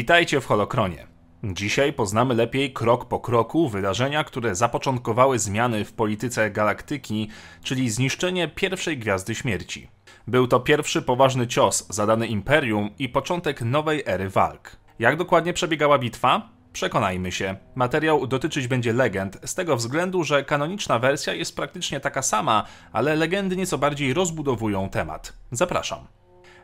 [0.00, 1.06] Witajcie w Holokronie.
[1.44, 7.28] Dzisiaj poznamy lepiej krok po kroku wydarzenia, które zapoczątkowały zmiany w polityce galaktyki,
[7.62, 9.88] czyli zniszczenie pierwszej gwiazdy śmierci.
[10.26, 14.76] Był to pierwszy poważny cios zadany Imperium i początek nowej ery walk.
[14.98, 16.48] Jak dokładnie przebiegała bitwa?
[16.72, 17.56] Przekonajmy się.
[17.74, 23.16] Materiał dotyczyć będzie legend, z tego względu, że kanoniczna wersja jest praktycznie taka sama, ale
[23.16, 25.32] legendy nieco bardziej rozbudowują temat.
[25.52, 26.19] Zapraszam.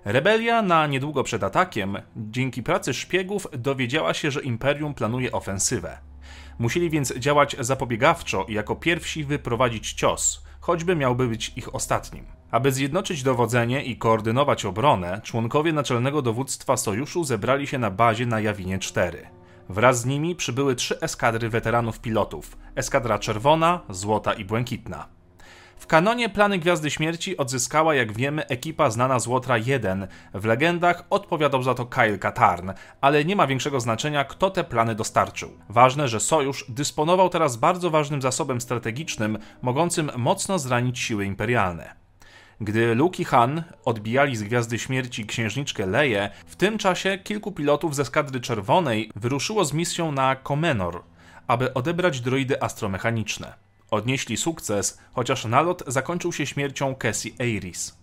[0.07, 5.99] Rebelia na niedługo przed atakiem, dzięki pracy szpiegów, dowiedziała się, że Imperium planuje ofensywę.
[6.59, 12.25] Musieli więc działać zapobiegawczo i jako pierwsi wyprowadzić cios, choćby miałby być ich ostatnim.
[12.51, 18.41] Aby zjednoczyć dowodzenie i koordynować obronę, członkowie naczelnego dowództwa sojuszu zebrali się na bazie na
[18.41, 19.27] Jawinie 4.
[19.69, 25.16] Wraz z nimi przybyły trzy eskadry weteranów pilotów: eskadra czerwona, złota i błękitna.
[25.79, 30.07] W kanonie plany Gwiazdy Śmierci odzyskała, jak wiemy, ekipa znana z Łotra 1.
[30.35, 34.95] W legendach odpowiadał za to Kyle Katarn, ale nie ma większego znaczenia, kto te plany
[34.95, 35.51] dostarczył.
[35.69, 41.95] Ważne, że Sojusz dysponował teraz bardzo ważnym zasobem strategicznym, mogącym mocno zranić siły imperialne.
[42.61, 47.95] Gdy Luke i Han odbijali z Gwiazdy Śmierci księżniczkę Leję, w tym czasie kilku pilotów
[47.95, 51.03] ze skadry czerwonej wyruszyło z misją na Comenor,
[51.47, 53.66] aby odebrać droidy astromechaniczne.
[53.91, 57.97] Odnieśli sukces, chociaż nalot zakończył się śmiercią Cassie Aris.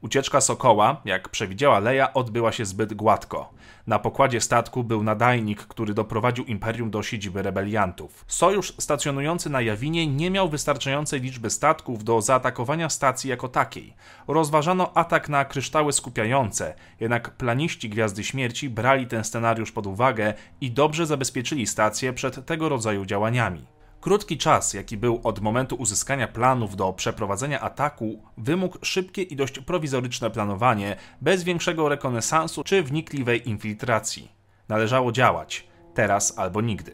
[0.00, 3.52] Ucieczka Sokoła, jak przewidziała Leia, odbyła się zbyt gładko.
[3.86, 8.24] Na pokładzie statku był nadajnik, który doprowadził Imperium do siedziby rebeliantów.
[8.28, 13.94] Sojusz stacjonujący na Jawinie nie miał wystarczającej liczby statków do zaatakowania stacji jako takiej.
[14.28, 20.70] Rozważano atak na kryształy skupiające, jednak planiści Gwiazdy Śmierci brali ten scenariusz pod uwagę i
[20.70, 23.75] dobrze zabezpieczyli stację przed tego rodzaju działaniami.
[24.00, 29.58] Krótki czas, jaki był od momentu uzyskania planów do przeprowadzenia ataku, wymógł szybkie i dość
[29.58, 34.32] prowizoryczne planowanie, bez większego rekonesansu czy wnikliwej infiltracji.
[34.68, 36.92] Należało działać, teraz albo nigdy.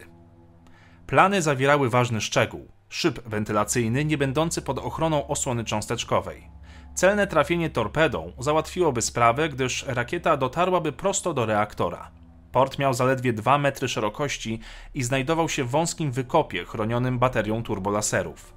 [1.07, 6.49] Plany zawierały ważny szczegół szyb wentylacyjny nie będący pod ochroną osłony cząsteczkowej.
[6.95, 12.11] Celne trafienie torpedą załatwiłoby sprawę, gdyż rakieta dotarłaby prosto do reaktora.
[12.53, 14.59] Port miał zaledwie 2 metry szerokości
[14.93, 18.53] i znajdował się w wąskim wykopie chronionym baterią turbolaserów.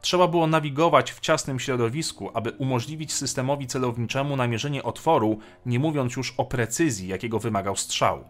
[0.00, 6.34] Trzeba było nawigować w ciasnym środowisku, aby umożliwić systemowi celowniczemu namierzenie otworu, nie mówiąc już
[6.36, 8.24] o precyzji, jakiego wymagał strzał.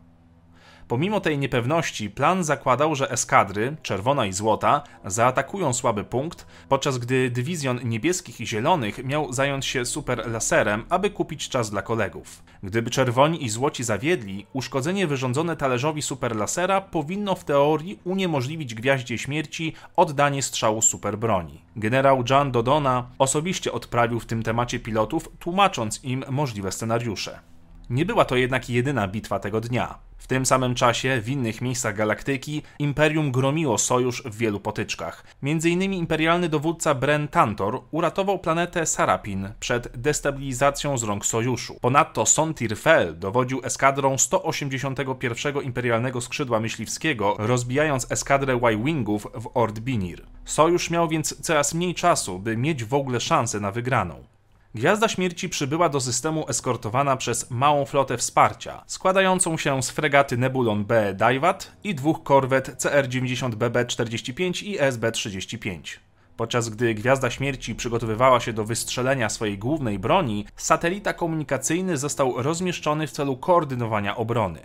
[0.92, 7.30] Pomimo tej niepewności, plan zakładał, że eskadry, czerwona i złota, zaatakują słaby punkt, podczas gdy
[7.30, 12.42] dywizjon niebieskich i zielonych miał zająć się super laserem, aby kupić czas dla kolegów.
[12.62, 19.18] Gdyby czerwoni i złoci zawiedli, uszkodzenie wyrządzone talerzowi super lasera powinno w teorii uniemożliwić gwiaździe
[19.18, 21.64] śmierci oddanie strzału super broni.
[21.76, 27.38] Generał John Dodona osobiście odprawił w tym temacie pilotów, tłumacząc im możliwe scenariusze.
[27.90, 30.11] Nie była to jednak jedyna bitwa tego dnia.
[30.22, 35.24] W tym samym czasie w innych miejscach galaktyki Imperium gromiło sojusz w wielu potyczkach.
[35.42, 41.76] Między innymi imperialny dowódca Bren Tantor uratował planetę Sarapin przed destabilizacją z rąk sojuszu.
[41.80, 50.22] Ponadto Sontir Fel dowodził eskadrą 181 imperialnego skrzydła myśliwskiego, rozbijając eskadrę Y-Wingów w Ord Binir.
[50.44, 54.24] Sojusz miał więc coraz mniej czasu, by mieć w ogóle szansę na wygraną.
[54.74, 60.84] Gwiazda Śmierci przybyła do systemu eskortowana przez małą flotę wsparcia, składającą się z fregaty Nebulon
[60.84, 65.80] B Daiwat i dwóch korwet CR-90 BB-45 i SB-35.
[66.36, 73.06] Podczas gdy Gwiazda Śmierci przygotowywała się do wystrzelenia swojej głównej broni, satelita komunikacyjny został rozmieszczony
[73.06, 74.60] w celu koordynowania obrony.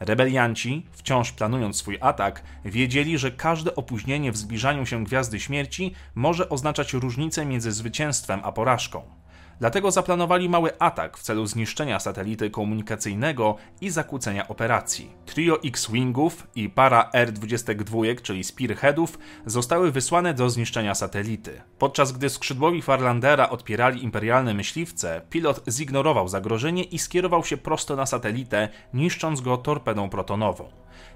[0.00, 6.48] Rebelianci, wciąż planując swój atak, wiedzieli, że każde opóźnienie w zbliżaniu się Gwiazdy Śmierci może
[6.48, 9.23] oznaczać różnicę między zwycięstwem a porażką.
[9.60, 15.10] Dlatego zaplanowali mały atak w celu zniszczenia satelity komunikacyjnego i zakłócenia operacji.
[15.26, 21.60] Trio X-Wingów i para R-22, czyli Spearheadów, zostały wysłane do zniszczenia satelity.
[21.78, 28.06] Podczas gdy skrzydłowi Farlandera odpierali imperialne myśliwce, pilot zignorował zagrożenie i skierował się prosto na
[28.06, 30.68] satelitę, niszcząc go torpedą protonową.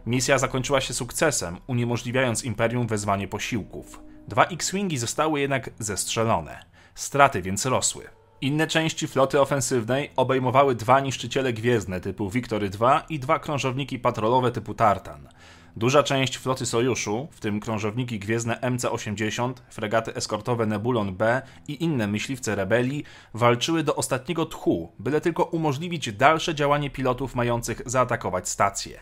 [0.07, 4.01] Misja zakończyła się sukcesem, uniemożliwiając Imperium wezwanie posiłków.
[4.29, 6.65] Dwa X-Wingi zostały jednak zestrzelone.
[6.95, 8.18] Straty więc rosły.
[8.41, 14.53] Inne części floty ofensywnej obejmowały dwa niszczyciele gwiezdne typu Victory II i dwa krążowniki patrolowe
[14.53, 15.29] typu Tartan.
[15.77, 22.07] Duża część floty sojuszu, w tym krążowniki gwiezdne MC-80, fregaty eskortowe Nebulon B i inne
[22.07, 23.05] myśliwce rebelii,
[23.35, 29.01] walczyły do ostatniego tchu, byle tylko umożliwić dalsze działanie pilotów mających zaatakować stację.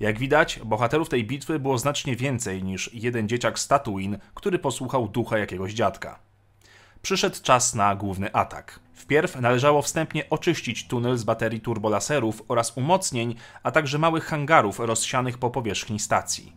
[0.00, 5.08] Jak widać, bohaterów tej bitwy było znacznie więcej niż jeden dzieciak z Tatooine, który posłuchał
[5.08, 6.25] ducha jakiegoś dziadka.
[7.02, 8.80] Przyszedł czas na główny atak.
[8.94, 15.38] Wpierw należało wstępnie oczyścić tunel z baterii turbolaserów oraz umocnień, a także małych hangarów rozsianych
[15.38, 16.52] po powierzchni stacji.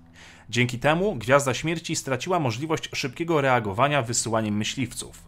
[0.49, 5.23] Dzięki temu Gwiazda Śmierci straciła możliwość szybkiego reagowania wysyłaniem myśliwców.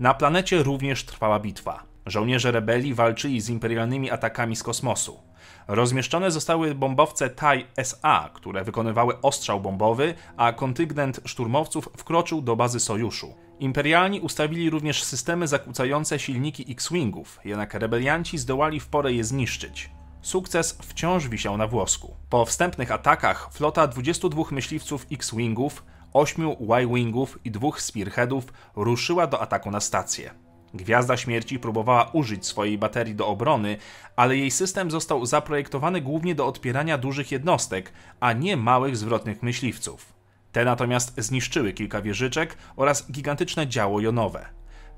[0.00, 1.89] Na planecie również trwała bitwa.
[2.06, 5.20] Żołnierze rebelii walczyli z imperialnymi atakami z kosmosu.
[5.68, 12.80] Rozmieszczone zostały bombowce TIE SA, które wykonywały ostrzał bombowy, a kontyngent szturmowców wkroczył do bazy
[12.80, 13.34] sojuszu.
[13.60, 19.90] Imperialni ustawili również systemy zakłócające silniki X-Wingów, jednak rebelianci zdołali w porę je zniszczyć.
[20.22, 22.16] Sukces wciąż wisiał na włosku.
[22.30, 28.44] Po wstępnych atakach flota 22 myśliwców X-Wingów, 8 Y-Wingów i dwóch Spearheadów
[28.76, 30.30] ruszyła do ataku na stację.
[30.74, 33.76] Gwiazda Śmierci próbowała użyć swojej baterii do obrony,
[34.16, 40.12] ale jej system został zaprojektowany głównie do odpierania dużych jednostek, a nie małych zwrotnych myśliwców.
[40.52, 44.46] Te natomiast zniszczyły kilka wieżyczek oraz gigantyczne działo jonowe.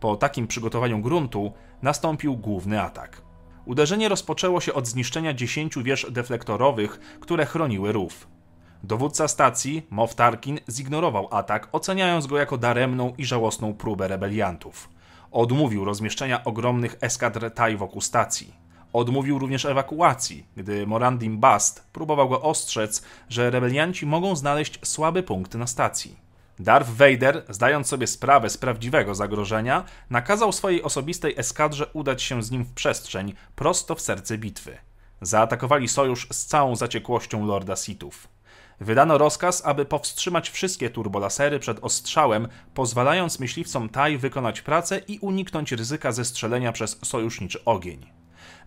[0.00, 1.52] Po takim przygotowaniu gruntu
[1.82, 3.22] nastąpił główny atak.
[3.64, 8.28] Uderzenie rozpoczęło się od zniszczenia 10 wież deflektorowych, które chroniły rów.
[8.82, 14.88] Dowódca stacji, Moff Tarkin, zignorował atak, oceniając go jako daremną i żałosną próbę rebeliantów.
[15.32, 18.54] Odmówił rozmieszczenia ogromnych eskadr TIE wokół stacji.
[18.92, 25.54] Odmówił również ewakuacji, gdy Morandim Bast próbował go ostrzec, że rebelianci mogą znaleźć słaby punkt
[25.54, 26.16] na stacji.
[26.58, 32.50] Darth Vader, zdając sobie sprawę z prawdziwego zagrożenia, nakazał swojej osobistej eskadrze udać się z
[32.50, 34.78] nim w przestrzeń, prosto w serce bitwy.
[35.20, 38.28] Zaatakowali sojusz z całą zaciekłością Lorda Sithów.
[38.80, 45.72] Wydano rozkaz, aby powstrzymać wszystkie turbolasery przed ostrzałem, pozwalając myśliwcom TAI wykonać pracę i uniknąć
[45.72, 48.06] ryzyka zestrzelenia przez sojuszniczy ogień.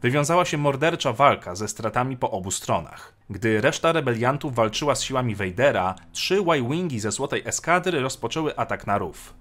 [0.02, 3.14] Wywiązała się mordercza walka ze stratami po obu stronach.
[3.30, 8.98] Gdy reszta rebeliantów walczyła z siłami Vadera, trzy Y-Wingi ze Złotej Eskadry rozpoczęły atak na
[8.98, 9.34] rów.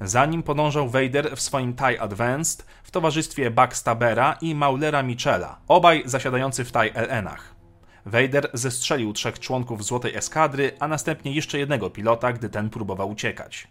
[0.00, 6.02] Za nim podążał Vader w swoim TIE Advanced w towarzystwie Backstabera i Maulera Michela, obaj
[6.04, 7.57] zasiadający w TIE LN-ach.
[8.06, 13.68] Vader zestrzelił trzech członków Złotej Eskadry, a następnie jeszcze jednego pilota, gdy ten próbował uciekać.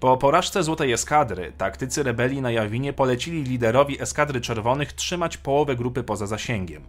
[0.00, 6.02] Po porażce Złotej Eskadry, taktycy rebelii na Jawinie polecili liderowi Eskadry Czerwonych trzymać połowę grupy
[6.02, 6.82] poza zasięgiem.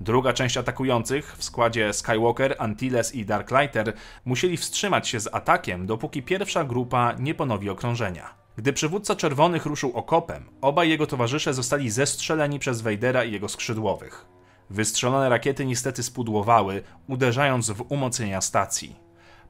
[0.00, 3.92] Druga część atakujących w składzie Skywalker, Antilles i Darklighter
[4.24, 8.34] musieli wstrzymać się z atakiem, dopóki pierwsza grupa nie ponowi okrążenia.
[8.56, 14.35] Gdy przywódca czerwonych ruszył okopem, obaj jego towarzysze zostali zestrzeleni przez Vadera i jego skrzydłowych.
[14.70, 18.96] Wystrzelone rakiety niestety spudłowały, uderzając w umocnienia stacji.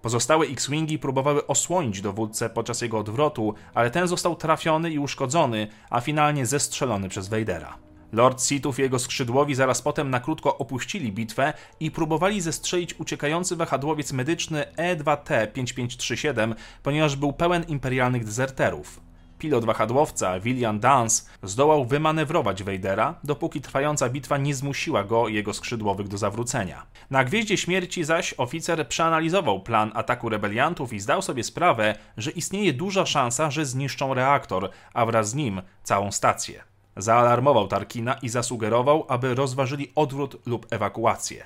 [0.03, 6.01] Pozostałe X-Wingi próbowały osłonić dowódcę podczas jego odwrotu, ale ten został trafiony i uszkodzony, a
[6.01, 7.79] finalnie zestrzelony przez Vadera.
[8.13, 13.57] Lord Sithów i jego skrzydłowi zaraz potem na krótko opuścili bitwę i próbowali zestrzelić uciekający
[13.57, 19.06] wahadłowiec medyczny E2T5537, ponieważ był pełen imperialnych dezerterów.
[19.39, 26.09] Pilot wahadłowca, William Dance, zdołał wymanewrować Vadera, dopóki trwająca bitwa nie zmusiła go jego skrzydłowych
[26.09, 26.87] do zawrócenia.
[27.11, 32.73] Na Gwieździe Śmierci zaś oficer przeanalizował plan ataku rebeliantów i zdał sobie sprawę, że istnieje
[32.73, 36.63] duża szansa, że zniszczą reaktor, a wraz z nim całą stację.
[36.97, 41.45] Zaalarmował Tarkina i zasugerował, aby rozważyli odwrót lub ewakuację.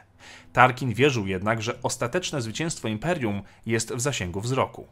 [0.52, 4.86] Tarkin wierzył jednak, że ostateczne zwycięstwo Imperium jest w zasięgu wzroku.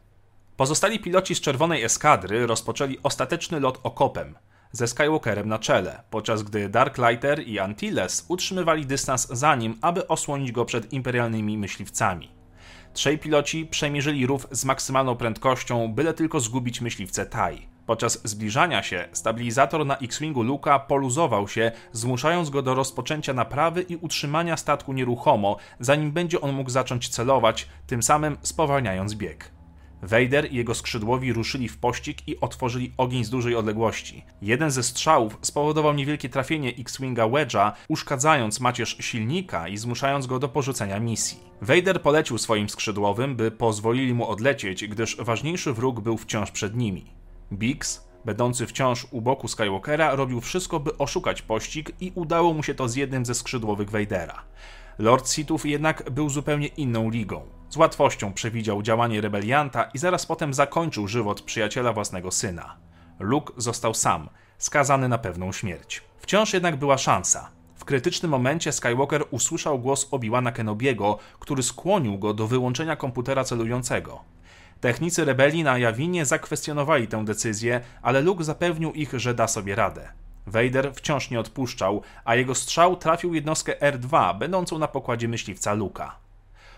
[0.59, 4.35] Pozostali piloci z czerwonej eskadry rozpoczęli ostateczny lot okopem,
[4.71, 10.51] ze Skywalkerem na czele, podczas gdy Darklighter i Antilles utrzymywali dystans za nim, aby osłonić
[10.51, 12.31] go przed imperialnymi myśliwcami.
[12.93, 17.67] Trzej piloci przemierzyli rów z maksymalną prędkością, byle tylko zgubić myśliwce Tai.
[17.85, 23.95] Podczas zbliżania się stabilizator na X-Wingu Luka poluzował się, zmuszając go do rozpoczęcia naprawy i
[23.95, 29.58] utrzymania statku nieruchomo, zanim będzie on mógł zacząć celować, tym samym spowalniając bieg.
[30.01, 34.23] Vader i jego skrzydłowi ruszyli w pościg i otworzyli ogień z dużej odległości.
[34.41, 40.49] Jeden ze strzałów spowodował niewielkie trafienie X-Winga Wedge'a, uszkadzając macierz silnika i zmuszając go do
[40.49, 41.39] porzucenia misji.
[41.61, 47.05] Vader polecił swoim skrzydłowym, by pozwolili mu odlecieć, gdyż ważniejszy wróg był wciąż przed nimi.
[47.53, 52.75] Biggs, będący wciąż u boku Skywalkera, robił wszystko, by oszukać pościg i udało mu się
[52.75, 54.43] to z jednym ze skrzydłowych Vadera.
[54.99, 57.58] Lord Sithów jednak był zupełnie inną ligą.
[57.69, 62.75] Z łatwością przewidział działanie rebelianta i zaraz potem zakończył żywot przyjaciela własnego syna.
[63.19, 66.03] Luke został sam, skazany na pewną śmierć.
[66.19, 67.49] Wciąż jednak była szansa.
[67.75, 74.21] W krytycznym momencie Skywalker usłyszał głos Obi-Wana Kenobiego, który skłonił go do wyłączenia komputera celującego.
[74.81, 80.09] Technicy rebelii na Jawinie zakwestionowali tę decyzję, ale Luke zapewnił ich, że da sobie radę.
[80.47, 86.28] Vader wciąż nie odpuszczał, a jego strzał trafił jednostkę R2, będącą na pokładzie myśliwca Luka.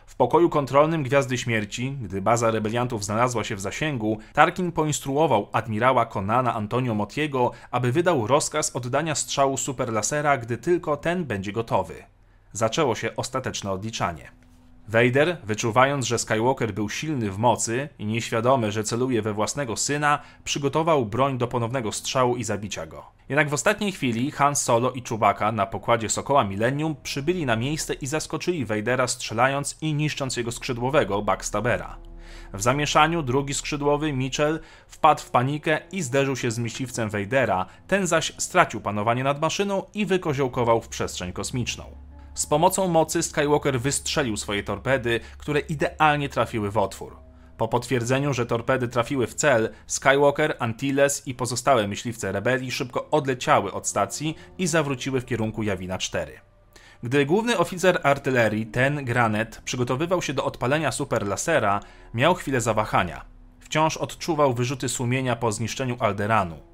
[0.06, 6.06] W pokoju kontrolnym Gwiazdy Śmierci, gdy baza rebeliantów znalazła się w zasięgu, Tarkin poinstruował admirała
[6.06, 12.04] Konana Antonio Motiego, aby wydał rozkaz oddania strzału superlasera, gdy tylko ten będzie gotowy.
[12.54, 14.41] Zaczęło się ostateczne odliczanie.
[14.92, 20.20] Vader, wyczuwając, że Skywalker był silny w mocy i nieświadomy, że celuje we własnego syna,
[20.44, 23.06] przygotował broń do ponownego strzału i zabicia go.
[23.30, 27.94] Jednak w ostatniej chwili Han Solo i Chewbacca na pokładzie Sokoła Millennium przybyli na miejsce
[27.94, 31.98] i zaskoczyli Vadera strzelając i niszcząc jego skrzydłowego Backstabera.
[32.54, 38.08] W zamieszaniu drugi skrzydłowy, Mitchell, wpadł w panikę i zderzył się z myśliwcem Vadera, ten
[38.08, 42.11] zaś stracił panowanie nad maszyną i wykoziołkował w przestrzeń kosmiczną.
[42.34, 47.18] Z pomocą mocy Skywalker wystrzelił swoje torpedy, które idealnie trafiły w otwór.
[47.58, 53.74] Po potwierdzeniu, że torpedy trafiły w cel, Skywalker, Antilles i pozostałe myśliwce rebelii szybko odleciały
[53.74, 56.40] od stacji i zawróciły w kierunku Jawina 4.
[57.04, 61.80] Gdy główny oficer artylerii, ten Granet, przygotowywał się do odpalenia superlasera,
[62.14, 63.26] miał chwilę zawahania.
[63.60, 66.71] Wciąż odczuwał wyrzuty sumienia po zniszczeniu Alderanu.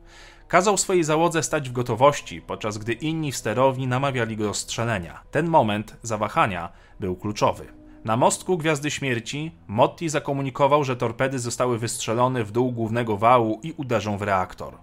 [0.47, 5.23] Kazał swojej załodze stać w gotowości, podczas gdy inni w sterowni namawiali go do strzelenia.
[5.31, 7.65] Ten moment zawahania był kluczowy.
[8.05, 13.73] Na mostku Gwiazdy Śmierci Motti zakomunikował, że torpedy zostały wystrzelone w dół głównego wału i
[13.77, 14.73] uderzą w reaktor.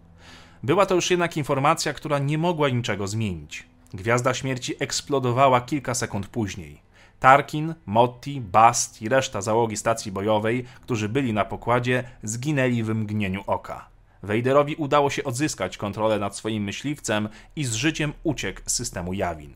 [0.62, 3.66] Była to już jednak informacja, która nie mogła niczego zmienić.
[3.94, 6.82] Gwiazda Śmierci eksplodowała kilka sekund później.
[7.20, 13.42] Tarkin, Motti, Bast i reszta załogi stacji bojowej, którzy byli na pokładzie, zginęli w mgnieniu
[13.46, 13.93] oka.
[14.24, 19.54] Vaderowi udało się odzyskać kontrolę nad swoim myśliwcem i z życiem uciekł z systemu Jawin.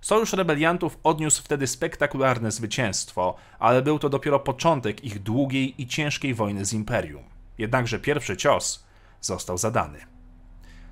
[0.00, 6.34] Sojusz rebeliantów odniósł wtedy spektakularne zwycięstwo, ale był to dopiero początek ich długiej i ciężkiej
[6.34, 7.22] wojny z Imperium.
[7.58, 8.84] Jednakże pierwszy cios
[9.20, 9.98] został zadany.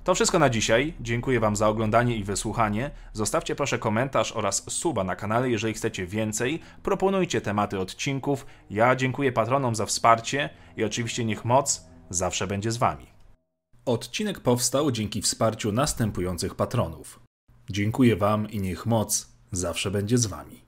[0.03, 0.93] To wszystko na dzisiaj.
[0.99, 2.91] Dziękuję Wam za oglądanie i wysłuchanie.
[3.13, 6.59] Zostawcie proszę komentarz oraz suba na kanale, jeżeli chcecie więcej.
[6.83, 8.45] Proponujcie tematy odcinków.
[8.69, 13.05] Ja dziękuję patronom za wsparcie i oczywiście niech moc zawsze będzie z Wami.
[13.85, 17.19] Odcinek powstał dzięki wsparciu następujących patronów.
[17.69, 20.66] Dziękuję Wam i niech moc zawsze będzie z Wami.